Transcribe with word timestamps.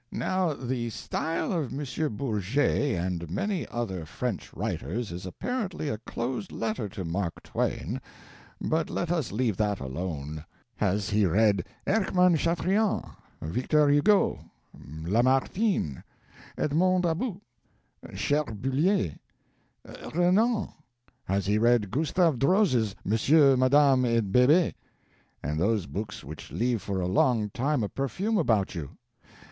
["Now 0.11 0.53
the 0.55 0.89
style 0.89 1.53
of 1.53 1.71
M. 1.79 2.15
Bourget 2.15 2.95
and 2.99 3.29
many 3.29 3.67
other 3.67 4.03
French 4.03 4.51
writers 4.51 5.11
is 5.11 5.27
apparently 5.27 5.89
a 5.89 5.99
closed 5.99 6.51
letter 6.51 6.89
to 6.89 7.05
Mark 7.05 7.43
Twain; 7.43 8.01
but 8.59 8.89
let 8.89 9.11
us 9.11 9.31
leave 9.31 9.57
that 9.57 9.79
alone. 9.79 10.43
Has 10.77 11.11
he 11.11 11.27
read 11.27 11.65
Erckmann 11.85 12.35
Chatrian, 12.35 13.11
Victor 13.43 13.89
Hugo, 13.89 14.39
Lamartine, 14.75 16.01
Edmond 16.57 17.05
About, 17.05 17.39
Cherbuliez, 18.15 19.13
Renan? 20.15 20.69
Has 21.25 21.45
he 21.45 21.59
read 21.59 21.91
Gustave 21.91 22.39
Droz's 22.39 22.95
'Monsieur, 23.05 23.55
Madame, 23.55 24.05
et 24.05 24.31
Bebe', 24.31 24.73
and 25.43 25.59
those 25.59 25.85
books 25.85 26.23
which 26.23 26.49
leave 26.51 26.81
for 26.81 26.99
a 27.01 27.05
long 27.07 27.51
time 27.51 27.83
a 27.83 27.87
perfume 27.87 28.39
about 28.39 28.73
you? 28.73 28.97